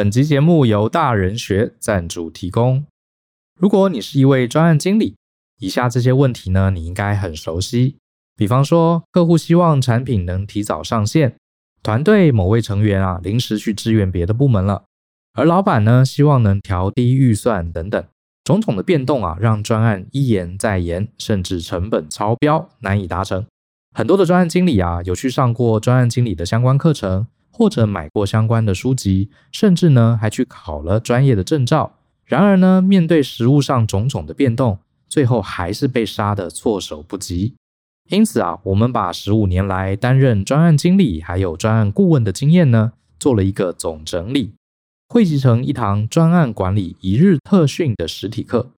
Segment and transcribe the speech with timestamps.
[0.00, 2.86] 本集节目由大人学赞助提供。
[3.58, 5.14] 如果你是一位专案经理，
[5.58, 7.98] 以下这些问题呢，你应该很熟悉。
[8.34, 11.36] 比方说，客户希望产品能提早上线，
[11.82, 14.84] 团队某位成员啊临时去支援别的部门了，
[15.34, 18.02] 而老板呢希望能调低预算等等，
[18.42, 23.44] 种种的变动啊，让专案一延再延，甚至成本超标，难以达成。
[23.94, 31.98] 很多的专案经理啊，有去上过专案经理的相关课程，或者买过相关的书籍，甚至呢还去考了专业的证照。
[32.24, 34.78] 然而呢，面对实务上种种的变动，
[35.08, 37.54] 最后还是被杀得措手不及。
[38.08, 44.54] 因此啊，我们把十五年来担任专案经理还有专案顾问的经验呢，做了一个总整理，
[45.08, 48.70] 汇集成一堂专案管理一日特训的实体课。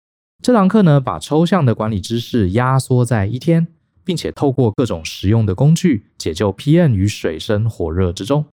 [0.43, 3.69] 这堂课呢，把抽象的管理知识压缩在一天，
[4.03, 8.47] 并且透过各种实用的工具，解救 PM 于水深火热之中。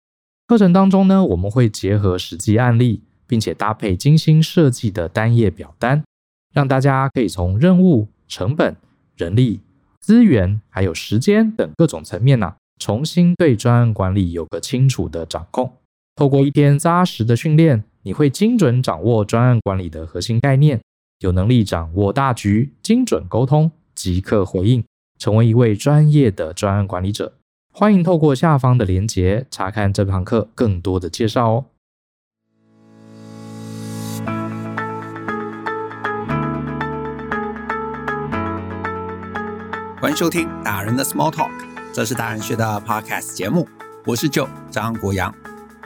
[0.46, 3.02] 课程当中呢，我们会结合实际案例。
[3.28, 6.00] 并且搭配精心设计的单页表单，
[6.54, 8.76] 让大家可以从任务、成本、
[9.16, 9.58] 人力、
[9.98, 15.72] 资源还有时间等各种层面呐、啊，重新对专案管理有个清楚的掌控。
[16.14, 20.80] 透过一天扎实的训练，你会精准掌握专案管理的核心概念，
[21.18, 24.84] 有能力掌握大局，精准沟通，即刻回应，
[25.18, 27.32] 成为一位专业的专案管理者。
[27.78, 31.64] 欢迎透过下方的连结查看这堂课更多的介绍哦。
[40.00, 41.50] 欢迎收听大人的 Small Talk，
[41.92, 43.68] 这是大人学的 Podcast 节目，
[44.06, 45.34] 我是 Joe 张国阳。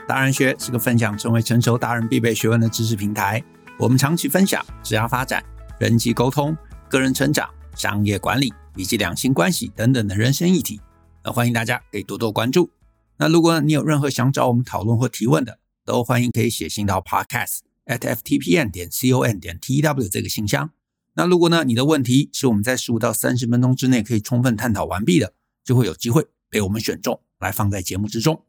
[0.07, 3.43] 大人学是个分享成为成熟达人必备学问的知识平台，
[3.77, 5.43] 我们长期分享职业发展、
[5.77, 6.55] 人际沟通、
[6.87, 10.79] 个人成长、商业管理以及两性关系等等的人生议题。
[11.23, 12.71] 那欢迎大家可以多多关注。
[13.17, 20.71] 那如果你有任何想找我们讨论或提问的，都欢迎可以写信到 Podcast at ftpn 点 com 点 tw 这个信箱。
[21.13, 25.33] 那如果呢，你的问题是我们在十五到三十分钟之内可以充分探讨完毕的，
[25.63, 28.43] 就会有机会被我们选中来放在节目之中。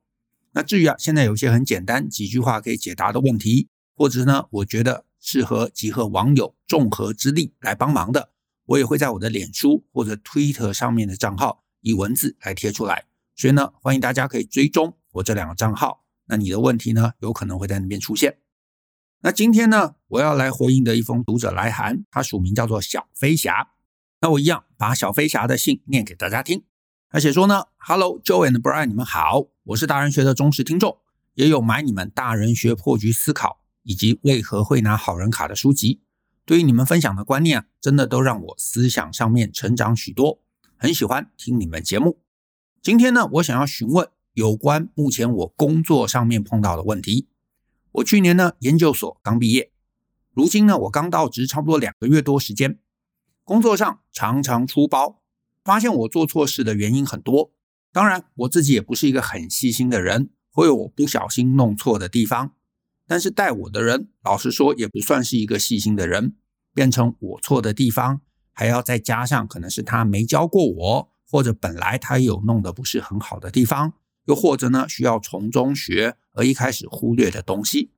[0.52, 8.30] 那至于啊，现在有些很简单几句话可以解答的问题，或者呢，我觉得适合集合网友众合之力来帮忙的，
[8.66, 13.04] 我也会在我的脸书或者 Twitter 上面的账号以文字来贴出来。
[13.36, 16.04] 所以呢，欢迎大家可以追踪我这两个账号。
[16.26, 18.38] 那你的问题呢，有可能会在那边出现。
[19.20, 23.68] 那今天呢，我要来回应的一封读者来函，他署名叫做小飞侠。
[24.20, 26.64] 那我一样把小飞侠的信念给大家听。
[27.08, 30.98] 他写说呢，Hello Joe and Brian，你们好，我是大人学的忠实听众，
[31.34, 36.02] 也有买你们大人学破局思考以及为何会拿好人卡的书籍。
[36.44, 40.40] 对于你们分享的观念啊，真的都让我思想上面成长许多，
[40.82, 42.18] 很喜欢听你们节目。
[42.82, 47.28] 今天呢，我想要询问有关目前我工作上面碰到的问题。
[47.92, 49.70] 我去年呢，研究所刚毕业，
[50.32, 52.80] 如今呢，我刚到职差不多两个月多时间，
[53.44, 55.22] 工作上常常出包，
[55.62, 57.52] 发现我做错事的原因很多。
[57.92, 62.56] 当然，我自己也不是一个很细心的人，会有我不小心弄错的地方。
[63.06, 66.34] 但是带我的人，老实说也不算是一个细心的人，
[66.74, 68.20] 变成我错的地方，
[68.52, 73.94] 还要再加上可能是他没教过我，或者本来他有弄得不是很好的地方。
[74.26, 77.90] 又或者呢，需要从中学，而一开始忽略的东西。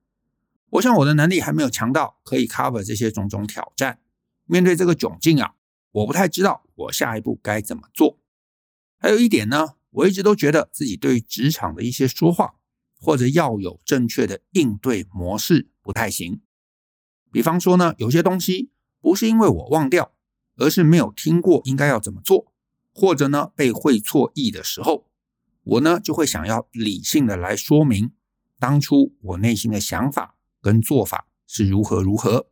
[0.71, 3.99] 我想我的能力还没有强到可以 cover 这些种种挑战。
[4.47, 5.55] 面对这个窘境啊，
[5.93, 8.19] 我不太知道我下一步该怎么做。
[8.99, 12.55] 还有一点呢，我一直都觉得自己对职场的一些说话，
[12.99, 16.41] 或者要有正确的应对模式不太行。
[17.31, 18.71] 比方说呢，有些东西
[19.03, 20.14] 不是因为我忘掉，
[20.57, 22.53] 而是没有听过应该要怎么做，
[22.93, 25.07] 或者呢，被会错意的时候。
[25.65, 28.13] 我呢就会想要理性的来说明
[28.59, 32.49] 当初我内心的想法跟做法是如何如何，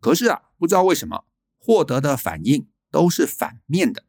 [0.00, 1.24] 可是啊，不知道为什么
[1.58, 4.04] 获得的反应都是反面的。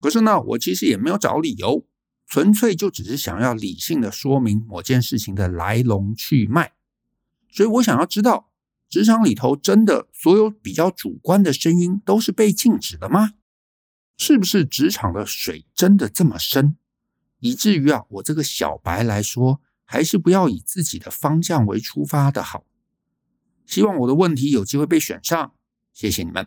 [0.00, 1.86] 可是呢，我其实也没有找理由，
[2.26, 6.74] 纯粹就只是想要理性的说明某件事情的来龙去脉。
[7.50, 8.45] 所以我想要知道，
[8.88, 13.34] 职场里头真的所有比较主观的声音都是被禁止的吗？
[14.16, 16.76] 是不是职场的水真的这么深？
[17.40, 22.64] 以至于啊，我这个小白来说，还是不要以自己的方向为出发的好。
[23.66, 25.54] 希望我的问题有机会被选上，
[25.92, 26.46] 谢谢你们。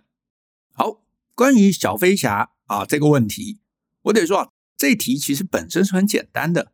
[0.71, 1.03] 好，
[1.35, 3.59] 关于小飞侠啊这个问题，
[4.03, 6.71] 我得说，这题其实本身是很简单的。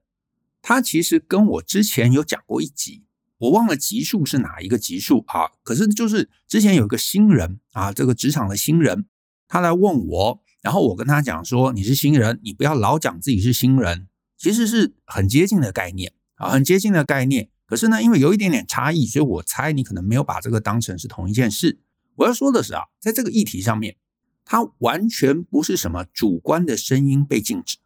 [0.62, 3.04] 它其实跟我之前有讲过一集，
[3.38, 5.52] 我忘了级数是哪一个级数啊。
[5.64, 9.06] 可是就是之前有一个新人啊，这个职场的新人，
[9.48, 10.42] 他来问我。
[10.62, 17.50] 然后我跟他讲说，你是新人，你不要老讲自己是新人，其实是很接近的概念啊，很接近的概念。
[17.68, 21.78] 可可是呢，因为有一点点差异，所以我猜你可能没有把这个当成是同一件事。
[22.16, 23.98] 我要说的是啊，在这个议题上面，
[24.46, 27.80] 它完全不是什么主观的声音被禁止，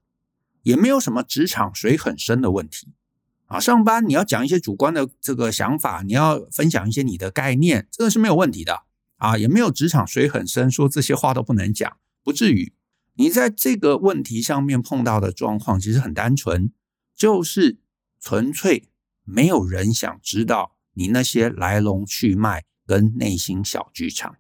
[0.62, 2.90] 也没有什么职场水很深的问题
[3.50, 3.60] 啊。
[3.60, 8.84] 上班你要讲一些主观的这个想法，你要分享一些你的概念，这个是没有问题的
[9.18, 12.74] 啊，也没有职场水很深，说这些话都不能讲，不至于。
[13.16, 16.72] 你在这个问题上面碰到的状况其实很单纯，
[17.14, 17.78] 就是
[18.22, 18.88] 纯粹
[19.26, 22.64] 没有人想知道你那些来龙去脉。
[22.90, 24.38] 跟内心小剧场，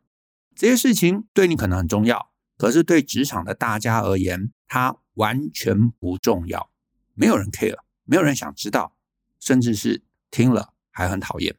[0.56, 6.71] 这些事情对你可能很重要，可是对职场的大家而言，它完全不重要。
[7.13, 8.95] 没有人 care，没有人想知道，
[9.39, 11.57] 甚至是听了还很讨厌。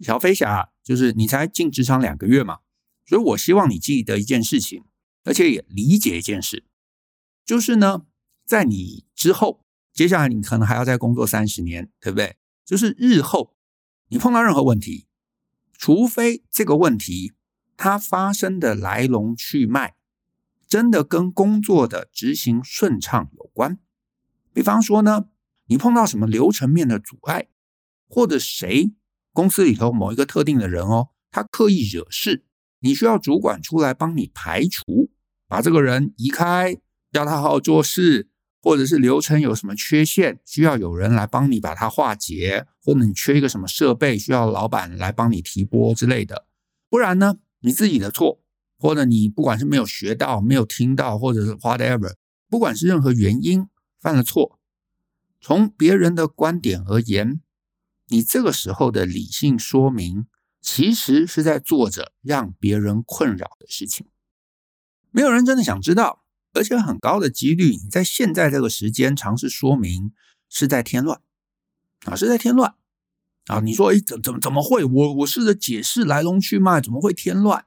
[0.00, 2.58] 小飞侠，就是你才进职场两个月嘛，
[3.06, 4.84] 所以我希望你记得一件事情，
[5.24, 6.64] 而且也理解一件事，
[7.44, 8.06] 就是呢，
[8.44, 12.36] 在你之后，接下来你可能还要再工作三十年，对不对？
[12.64, 13.56] 就是日后
[14.08, 15.06] 你碰到任何问题。
[15.72, 17.34] 除非这个问题
[17.76, 19.94] 它发生的来龙去脉
[20.66, 23.78] 真的跟工作的执行顺畅有关，
[24.52, 25.28] 比方说呢，
[25.68, 27.46] 你碰到什么流程面的阻碍，
[28.08, 28.92] 或者谁
[29.32, 32.44] 公司里头某一个特定的人哦，他刻意惹事，
[32.80, 35.10] 你需要主管出来帮你排除，
[35.46, 36.76] 把这个人移开，
[37.12, 38.28] 要他好好做事。
[38.60, 46.44] 或者是流程有什么缺陷，需要有人来帮你把它化解，或者你缺一个什么设备，需要老板来帮你提拨之类的。
[46.90, 48.42] 不然呢，你自己的错，
[48.76, 52.14] 或者你不管是没有学到、没有听到，或者是 whatever，
[52.50, 53.64] 不管是任何原因
[54.00, 54.57] 犯了错，
[55.40, 57.40] 从别人的观点而言，
[58.08, 60.26] 你这个时候的理性说明，
[60.60, 64.06] 其实是在做着让别人困扰的事情。
[65.10, 66.24] 没有人真的想知道。
[66.54, 70.12] 而且很高的几率，你在现在这个时间尝试说明，
[70.48, 71.20] 是在添乱
[72.06, 72.74] 啊，是在添乱
[73.46, 73.60] 啊！
[73.60, 74.82] 你说，哎，怎怎么怎么会？
[74.82, 77.66] 我我试着解释来龙去脉，怎么会添乱？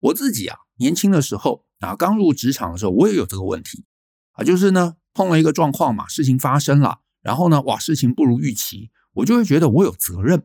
[0.00, 3.84] 我自己啊，年轻的时候啊，刚入职场的时候，我也有这个问题
[4.32, 10.42] 啊，就是呢，碰了一个状况嘛，事情发生了，然后呢，哇，事情不如预期，我就会觉得我有责任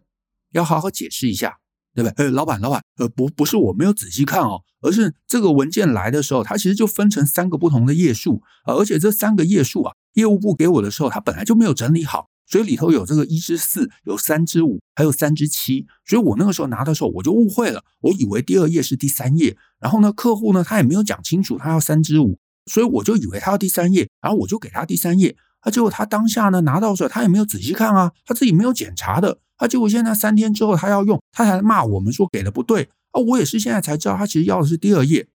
[0.54, 1.58] 要好好解释一下。
[1.94, 2.26] 对不对？
[2.26, 29.40] 呃，老板，老板，呃，不，不是我没有仔细看哦，而是这个文件来的时候，它其实就分成三个不同的页数，而且这三个页数啊，业务部给我的时候，它本来就没有整理好，所以里头有这个一之四，有三之五，还有三之七，所以我那个时候拿的时候，我就误会了，我以为第二页是第三页，然后呢，客户呢，他也没有讲清楚，他要三之五，所以我就以为他要第三页，然后我就给他第三页，啊，结果他当下呢拿到的时候，他也没有仔细看啊，他自己没有检查的。
[29.58, 33.22] 他结果现在三天之后他要用，他还骂我们说给的不对啊！
[33.22, 35.28] 我也是现在才知道，他其实要的是第二页。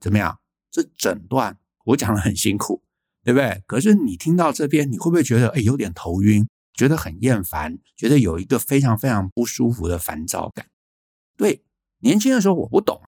[0.00, 0.38] 怎么样？
[0.70, 2.82] 这整段我讲的很辛苦，
[3.22, 3.62] 对不对？
[3.66, 10.66] 可是你听到这边，你会不会觉得哎有点头晕，觉得很厌烦，觉得有一个非常非常不舒服的烦躁感？
[11.36, 11.62] 对，
[11.98, 13.02] 年轻的时候我不懂，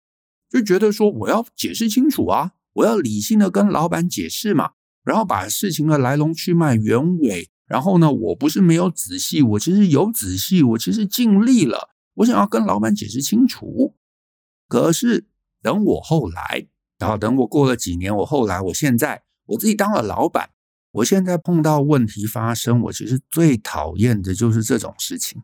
[0.50, 4.72] 就觉得说我要解释清楚啊，我要理性的跟老板解释嘛，
[5.04, 7.50] 然后把事情的来龙去脉、原委。
[7.66, 11.90] 然后呢，我不是没有仔细，我其实有仔细，我其实尽力了。
[12.16, 13.96] 我想要跟老板解释清楚。
[14.68, 15.26] 可是
[15.62, 16.68] 等我后来，
[17.00, 20.50] 然后等我过了几年，我后来，我现在我自己当了老板，
[20.92, 25.42] 我现在碰到问题发生，我其实最讨厌的就是这种事情。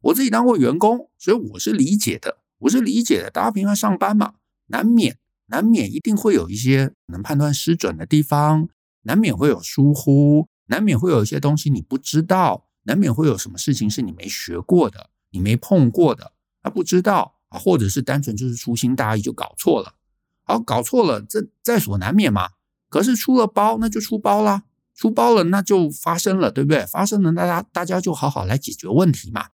[0.00, 3.30] 我自己当过员工，所以我是理解的，我是理解的。
[3.30, 4.34] 大家平常上班嘛，
[4.66, 5.16] 难免
[5.50, 8.68] 难免一定会有一些能判断失准的地方，
[9.02, 10.48] 难免会有疏忽。
[10.66, 19.96] 难免会有一些东西你不知道，难免会有什么事情是你没学过的，你没碰过的，啊，不知道啊，或者是单纯就是粗心大意就搞错了，
[20.44, 22.50] 好，搞错了，这在所难免嘛。
[22.88, 24.62] 可是出了包，那就出包啦，
[24.94, 26.86] 出包了那就发生了，对不对？
[26.86, 29.48] 发生了，大家大家就好好来解决问题嘛。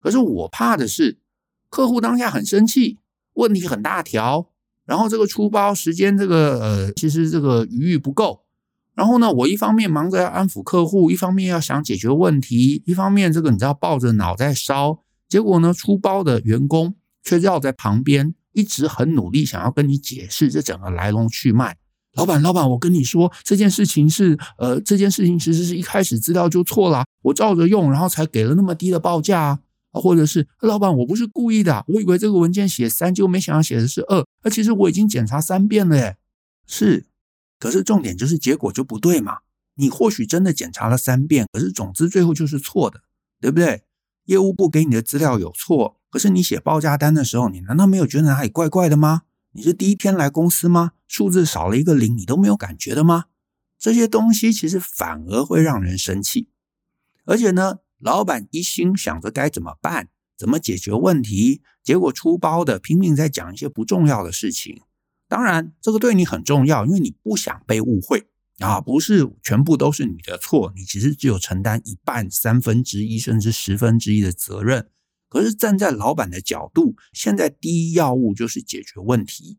[0.00, 1.18] 可是我怕的是，
[1.68, 2.98] 客户当下很生气，
[3.34, 4.48] 问题很大条，
[4.86, 8.44] 然后这个出包时间这个呃，其实这个余裕不够。
[8.94, 21.76] 然后呢，我一方面忙着要安抚客户，一方面要想解决问题，一方面这个你知道抱着脑在烧，结果呢，出包的员工却绕在旁边，一直很努力想要跟你解释这整个来龙去脉。
[22.14, 29.60] 老板，老板，我跟你说这件事情是，呃，这件事情其实是一开始资料就错了，我照着用，然后才给了那么低的报价，
[30.00, 36.16] 或者是老板，我不是故意的，我以为这个文件写三，结果没想到写的是二，而其实我已经检查三遍了，耶，
[36.66, 37.06] 是。
[37.58, 39.38] 可是重点就是结果就不对嘛？
[39.76, 43.02] 你或许真的检查了三遍，可是总之最后就是错的，
[43.40, 43.82] 对不对？
[44.26, 49.22] 业务部给你的资料有错，可是你写报价单的时候，你难道没有觉得哪里怪怪的吗？
[49.52, 50.92] 你是第一天来公司吗？
[51.06, 53.26] 数字少了一个零，你都没有感觉的吗？
[53.78, 56.48] 这些东西其实反而会让人生气，
[57.24, 64.82] 而且呢，老板一心想着该怎么办，怎么解决问题，结果出包的拼命在讲一些不重要的事情。
[65.28, 74.88] 当然，这个对你很重要，因为你不想被误会啊，不是全部都是你的错，你其实只有承担一半、三分之一甚至十分之一的责任。
[75.28, 79.58] 可是站在老板的角度，现在第一要务就是解决问题。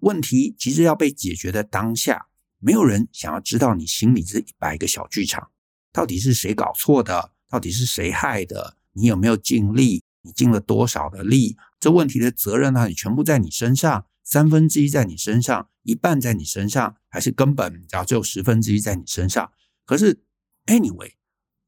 [0.00, 2.28] 问题其实要被解决的当下，
[2.60, 5.50] 没有人想要知道你心里这一百个小剧场，
[5.92, 12.88] 到底是谁搞错的，到底是谁害的，你有没有尽力，你尽了多少的力，这问题的责任呢？
[12.88, 19.52] 你全部在你身上，三分之一在你身上，一半在你身上，还是根本只要只有十分之一在你身上？
[19.84, 20.22] 可是
[20.66, 21.12] ，anyway，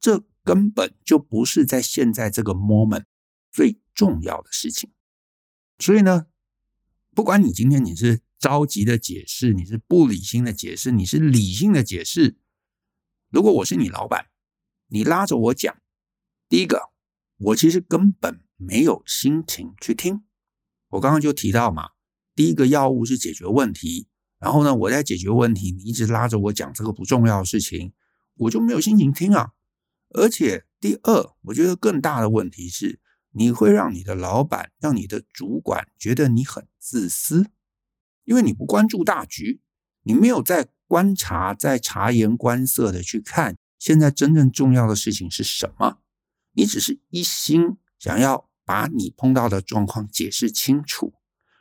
[0.00, 3.04] 这根本就不是在现在这个 moment
[3.52, 4.90] 最重要的事情。
[5.78, 6.26] 所以呢，
[7.14, 12.36] 不管你今天你是着急的解释，你是不理性的解释，你是理性的解释。
[13.30, 14.26] 如果我是你老板，
[14.88, 15.76] 你拉着我讲，
[16.48, 16.90] 第一个，
[17.36, 20.24] 我其实根本没有心情去听。
[20.88, 21.90] 我刚刚就提到嘛，
[22.34, 27.92] 第一个药物是解决问题，然后呢，我在解决问题，你一直拉着我讲这个不重要的事情，
[28.36, 29.52] 我就没有心情听啊。
[30.14, 32.98] 而且第二，我觉得更大的问题是，
[33.32, 37.50] 你会让你的老板，让你的主管觉得你很自私。
[38.24, 39.60] 因为你不关注大局，
[40.02, 45.98] 你没有在观察、在察言观色的去看现在真正重要的事情是什么，
[46.52, 51.14] 你只是一心想要把你碰到的状况解释清楚，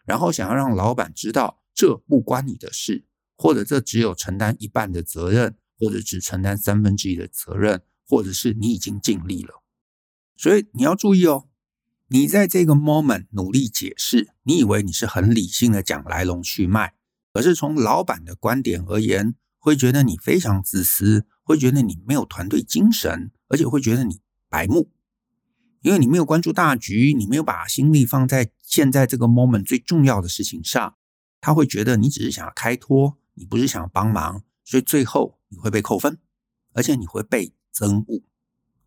[0.05, 3.05] 然后想要让老板知道这不关你的事，
[3.37, 9.63] 或者这只有承担一半的责任，或者只承担三分之一的责任，或者是你已经尽力了。
[10.35, 11.47] 所以你要注意哦。
[12.09, 16.93] 你在这个 moment 努力解释，你以为你是很理性的讲来龙去脉，
[17.33, 24.91] 可是从老板的观点而言，会觉得你非常自私，会觉得你没有团队精神，而且会觉得你白目，
[25.79, 30.97] 因为你没有关注大局，你没有把心力放在现在这个 moment 最重要的事情上，
[31.39, 36.17] 他会觉得你只是想要开脱，你不是想要帮忙，所以最后你会被扣分，
[36.73, 38.23] 而且你会被憎恶。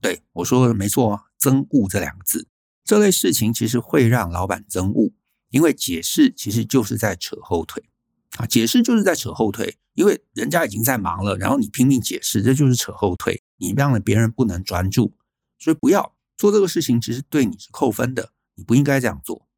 [0.03, 2.47] 对，我说的没错，憎恶这两个字。
[2.85, 5.13] 这类事情其实会让老板憎恶，
[5.49, 7.90] 因为解释其实就是在扯后腿
[8.39, 8.47] 啊！
[8.47, 15.15] 解释就是在扯后腿，因为人家已经在忙了，然后你拼命解释，这就是扯后腿，你让了别人不能专注，
[15.59, 19.49] 所以不要做这个事情，其实对你是扣分的，你不应该这样做。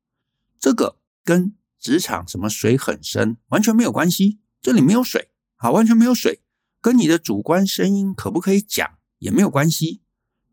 [0.59, 6.41] 这个跟职场什么水很深完全没有关系，这里没有水啊，完全没有水，
[6.81, 10.00] 跟你的主观声音可不可以讲也没有关系，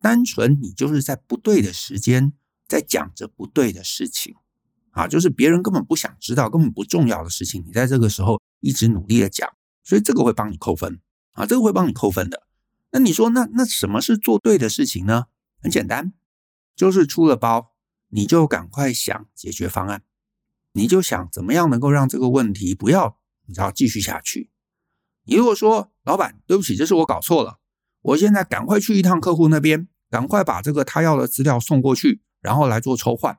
[0.01, 2.33] 单纯你就是在不对的时间。
[2.67, 4.35] 在讲着不对的事情，
[4.91, 9.49] 啊，就是别人根本不想知道、根本不重要的事情，你在这个时候一直努力的讲，
[9.83, 10.99] 所以这个会帮你扣分
[11.33, 12.43] 啊，这个会帮你扣分的。
[12.91, 15.25] 那你说，那那什么是做对的事情呢？
[15.61, 16.13] 很简单，
[16.75, 17.73] 就是出了包，
[18.09, 20.03] 你就赶快想解决方案，
[20.73, 24.49] 你就想怎么样能够让这个问题不要你知道继续下去。
[25.25, 27.59] 你如果说老板，对不起，这是我搞错了，
[28.01, 32.21] 我现在赶快去一趟客户那边，赶快把这个他要的资料送过去。
[32.41, 33.37] 然后来做抽换，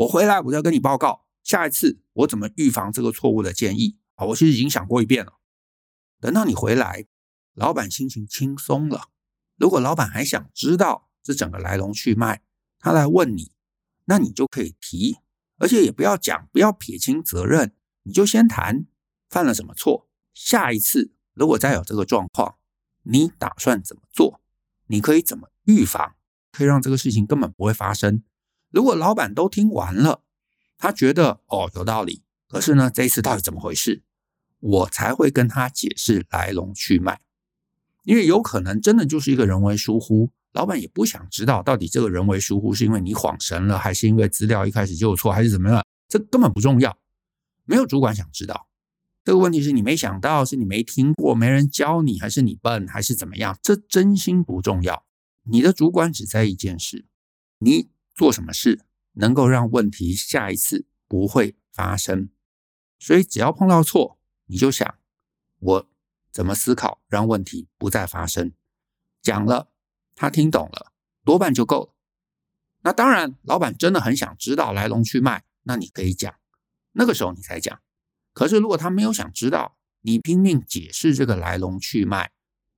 [0.00, 4.24] 我回来我再跟你报告下一次我怎么预防这个错误的建议啊！
[4.24, 5.34] 我其实已经想过一遍了。
[6.20, 7.04] 等到你回来，
[7.52, 9.10] 老板心情轻松了。
[9.56, 12.40] 如果老板还想知道这整个来龙去脉，
[12.78, 13.52] 他来问你，
[14.06, 15.18] 那你就可以提，
[15.58, 18.86] 而且也不要讲，不要撇清责任，你就先谈
[19.28, 20.08] 犯了什么错。
[20.32, 22.56] 下一次如果再有这个状况，
[23.02, 24.40] 你打算怎么做？
[24.86, 26.14] 你可以怎么预防？
[26.52, 28.22] 可以让这个事情根本不会发生。
[28.70, 30.22] 如果老板都听完了，
[30.78, 34.02] 他觉得哦有道理，可是呢这一次到底怎么回事？
[34.60, 37.20] 我才会跟他解释来龙去脉，
[38.04, 45.82] 因为有可能真的就是一个人为疏忽，老板也不想知道到底这个人为疏忽是因为你恍神了，还是因为资料一开始就有错，还是怎么样？
[46.08, 46.98] 这根本不重要，
[47.64, 48.68] 没有主管想知道。
[49.24, 53.58] 这个问题是你没想到，是你没听过，没人教你，还是你笨，还是怎么样？
[53.62, 55.04] 这真心不重要。
[55.44, 57.06] 你的主管只在意一件事，
[57.58, 57.88] 你。
[58.14, 62.28] 做什么事能够让问题下一次不会发生？
[62.98, 64.94] 所以只要碰到错，你就想
[65.58, 65.88] 我
[66.30, 68.52] 怎么思考让问题不再发生。
[69.22, 69.70] 讲了，
[70.14, 70.92] 他听懂了，
[71.24, 71.94] 多半就够了。
[72.82, 76.34] 那当然，老板真的很想知道来龙去脉，那你可以讲，
[76.92, 77.80] 那个时候你才讲。
[78.32, 82.30] 可是如果他没有想知道，你拼命解释这个来龙去脉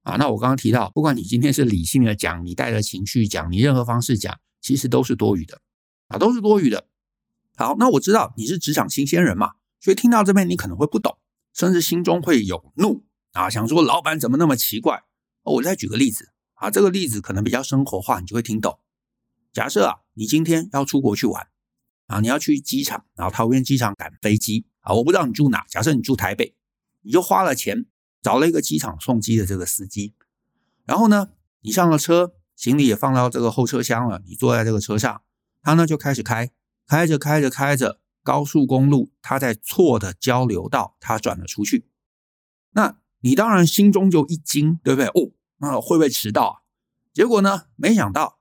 [0.02, 4.40] 啊，那我刚刚提到，不管你今天是理性的讲，你带着情绪讲，你任何方式讲。
[4.62, 5.60] 其实都是多余的
[6.08, 6.86] 啊，都是多余的。
[7.56, 11.18] 好，那我知道你是职场新鲜人嘛，所以听到这边你可能会不懂，
[11.52, 15.04] 甚至心中会有怒啊，想说老板怎么那么奇怪。
[15.42, 18.78] 我再举个例子啊，这个例子可能比较生活化，你就会听懂。
[19.52, 21.48] 假设啊，你今天要出国去玩
[22.06, 26.54] 啊，你要去机场，然后桃园机场赶飞机啊，我不知道你住哪，假设你住台北，
[27.02, 27.86] 你就花了钱
[28.22, 30.14] 找了一个机场送机的这个司机，
[30.84, 35.22] 然后呢，你上了车，行李也放到这个后车厢了，你坐在这个车上，
[35.62, 36.48] 他呢就开始开，
[36.86, 41.86] 开着开着开着，高速公路他在错的交流道，他转了出去，
[42.70, 45.08] 那你当然心中就一惊，对不对？
[45.08, 45.32] 哦。
[45.58, 46.54] 那会不会迟到啊？
[47.12, 47.62] 结果呢？
[47.74, 48.38] 没想到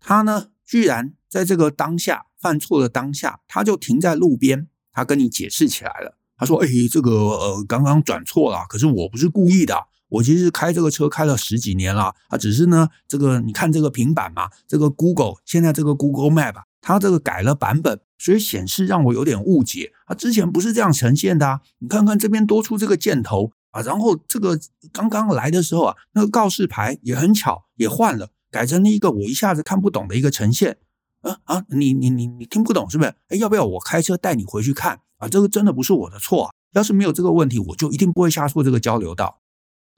[0.00, 6.16] 他呢，居然在这个当下犯错的当下，他就停在路边，他跟你解释起来了。
[6.38, 9.88] 他说：“哎，这个呃，刚刚转错了，可是我不是故意的。
[10.08, 20.14] 我其实开这个车开了十几年了啊，只是呢，这个你看这个平板嘛，这个 Google 现在这个 Google Map 它这个改了版本，所以显示让我有点误解啊。
[20.14, 21.60] 之前不是这样呈现的啊。
[21.78, 24.58] 你看看这边多出这个箭头。”啊，然后这个
[24.94, 30.78] 刚刚来的时候啊，那个告示牌也很巧，也换了，改成了一个我一下子看不懂的一个呈现。
[31.20, 33.10] 啊啊，你你你你听不懂是不是？
[33.28, 35.00] 哎，要不要我开车带你回去看？
[35.18, 36.50] 啊，这个真的不是我的错啊。
[36.72, 39.40] 要是没有这个问题，我就一定不会下错这个交流道。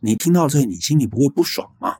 [0.01, 1.99] 你听到这里，你心里不会不爽吗？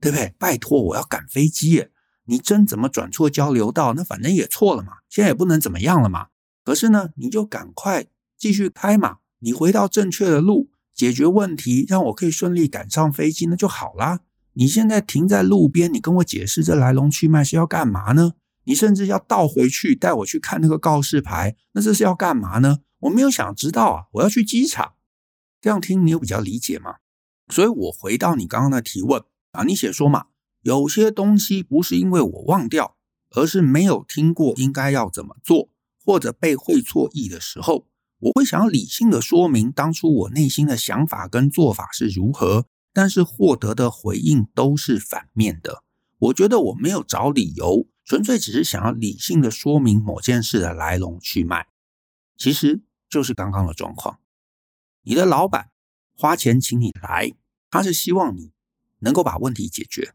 [0.00, 0.34] 对不对？
[0.38, 1.88] 拜托，我要赶飞机，
[2.24, 3.94] 你真怎么转错交流道？
[3.94, 6.28] 那反正也错了嘛，现在也不能怎么样了嘛。
[6.64, 10.70] 可是呢，你就赶快继续开嘛，你回到正确的路。
[10.94, 14.20] 解决问题，让我可以顺利赶上飞机，那就好啦。
[14.54, 18.32] 你现在停在路边，你跟我解释这来龙去脉是要干嘛呢？
[18.64, 22.78] 你甚至要倒回去带我去看那个告示牌，那这是要干嘛呢？
[23.00, 24.94] 我没有想知道啊，我要去机场。
[25.60, 26.96] 这样听你有比较理解吗？
[27.48, 29.22] 所以我回到你刚刚的提问
[29.52, 30.26] 啊，你写说嘛，
[30.62, 32.96] 有些东西不是因为我忘掉，
[33.30, 35.68] 而是没有听过应该要怎么做，
[36.04, 37.86] 或者被会错意的时候。
[38.18, 45.82] 我会想要理性的说明当初我内心的想法跟做法是如何，但是获得的回应都是反面的。
[46.18, 51.66] 我觉得我没有找理由，纯粹只是想要理性的说明某件事的来龙去脉。
[52.38, 54.18] 其实就是刚刚的状况，
[55.02, 55.70] 你的老板
[56.16, 57.34] 花钱请你来，
[57.76, 58.52] 他是希望你
[59.00, 60.14] 能够把问题解决。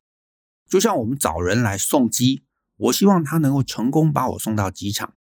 [0.68, 2.42] 就像我们找人来送机，
[2.78, 5.14] 我希望他能够成功把我送到机场，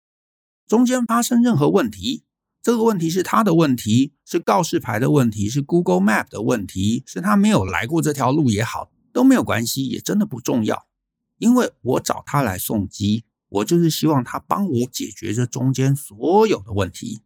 [0.65, 2.23] 中间发生任何问题。
[2.61, 10.87] 这个问题是他的问题，是告示牌的问题，是 Google Map 的问题，是他没有来过这条路也好，都没有关系，也真的不重要。
[11.37, 17.21] 因为我找他来送机，我就是希望他帮我解决这中间所有的问题。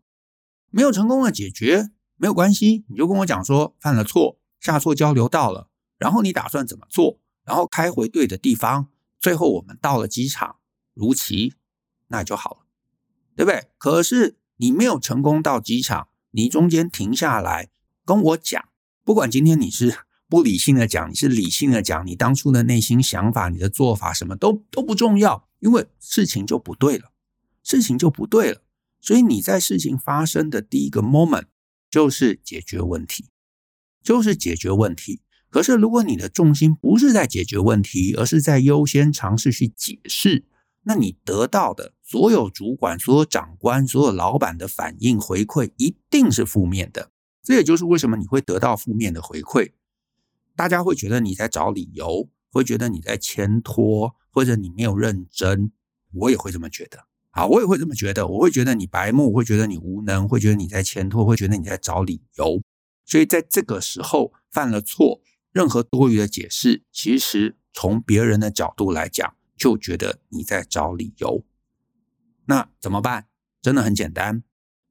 [0.70, 8.88] 没有成功的解决，没有关系，你就跟我讲说犯了错，下错交流道了，然后你打算怎么做，然后开回对的地方，
[9.20, 10.56] 最后我们到了机场，
[10.96, 11.54] 如期，
[12.08, 12.58] 那就好了，
[13.36, 13.68] 对不对？
[13.78, 14.38] 可是。
[14.58, 17.70] 你没有成功到机场，你中间停下来
[18.06, 18.70] 跟我讲，
[19.04, 19.98] 不管今天你是
[20.30, 27.12] 不理性的讲，你是理性的讲，你当初的内心想法、你的做法什么都都不重要，因为事情就不对了，
[27.64, 28.62] 事情就不对了。
[29.02, 31.48] 所以你在事情发生的第一个 moment
[31.90, 33.26] 就是解决问题，
[34.04, 35.22] 就是解决问题。
[35.50, 40.46] 可是如果你的重心不是在解决问题，而是在优先尝试去解释。
[40.86, 47.12] 那你得到的所有主管、所有长官、所有老板的反应回馈一定是负面的。
[47.42, 49.72] 这也就是为什么你会得到负面的回馈。
[50.56, 55.72] 大家会觉得你在找理由，会觉得你在牵拖，或者你没有认真。
[56.14, 57.06] 我也会这么觉得。
[57.30, 58.28] 好，我也会这么觉得。
[58.28, 62.62] 我会觉得你白目，会觉得你无能，会觉得你在牵拖，会觉得你在找理由。
[63.06, 69.36] 所以在这个时候犯了错，任何多余的解释，其实从别人的角度来讲。
[69.56, 71.46] 就觉得你在找理由，
[72.46, 73.30] 那怎么办？
[73.62, 74.44] 真的很简单，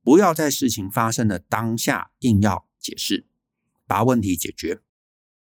[0.03, 3.27] 不要在事情发生的当下硬要解释，
[3.87, 4.81] 把问题解决，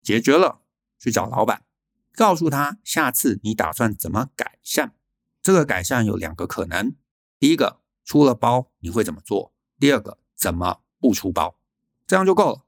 [0.02, 0.62] 解决了
[0.98, 1.64] 去找老板，
[2.12, 4.96] 告诉他下次你打算怎么改善。
[5.40, 6.96] 这个改善有两个可能：
[7.38, 11.60] 第一个，出了包你会怎么做；第二个，怎么不出包，
[12.06, 12.64] 这样就够了。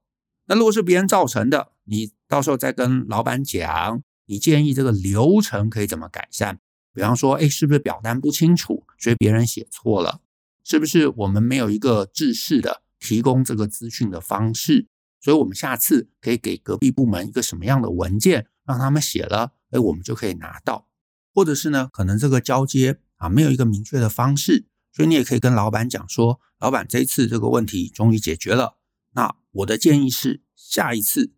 [0.46, 4.02] 那如果是别人造成的，你到时候再跟老板讲。
[4.28, 6.58] 你建议这个流程可以怎么改善？
[6.92, 10.20] 比方说，哎，是不是表单不清楚，所以别人写错了？
[10.64, 14.88] 是不是我们没有一个制式的提供这个资讯的方式？
[15.20, 20.88] 所以我们下次可以给隔壁部门一个什么样的文件，让他们写了，哎，我们就可以拿到。
[21.32, 28.75] 或者是呢，可能这个交接啊，没有一个明确的方式，所以你也可以跟老板讲说，老板，这一次这个问题终于解决了。
[29.16, 31.32] 那我的建议是，下一次。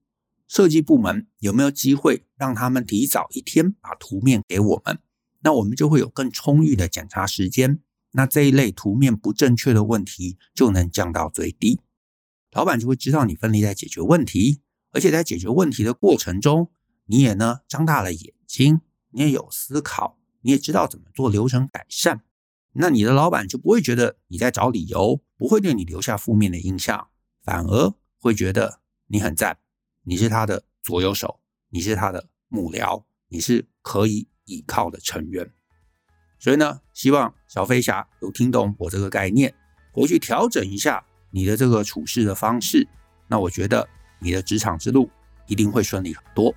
[0.49, 4.99] 设计部门有没有机会让他们提早一天把图面给我们？
[5.43, 7.81] 那我们就会有更充裕的检查时间。
[8.13, 11.79] 那这一类图面不正确的问题就能降到最低。
[12.51, 14.61] 老板就会知道你奋力在解决问题，
[14.91, 16.73] 而且在解决问题的过程中，
[17.07, 22.23] 你也呢张大了眼睛，你也有思考，你也知道怎么做流程改善，
[22.73, 27.09] 那你的老板就不会觉得你在找理由，不会对你留下负面的印象，
[27.49, 29.57] 反而会觉得你很赞，
[30.03, 35.51] 你是他的左右手，你是他的幕僚，你是可以依靠的成员。
[36.39, 39.55] 所以呢，希望小飞侠有听懂我这个概念，
[39.93, 42.87] 回去调整一下你的这个处事的方式，
[43.29, 45.09] 那我觉得你的职场之路
[45.47, 46.55] 一定会顺利很多。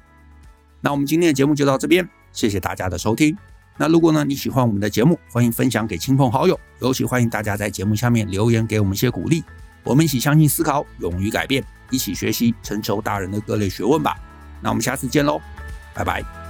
[0.82, 3.38] 那我们今天的节目就到这边，谢谢大家的收听。
[3.77, 9.41] 那如果呢你喜欢我们的节目，欢迎分享给亲朋好友，尤其欢迎大家在节目下面留言给我们一些鼓励。
[9.84, 14.15] 我们一起相信思考，勇于改变，一起学习成熟大人的各类学问吧。
[14.62, 15.41] 那我们下次见喽，
[15.94, 16.40] 拜拜。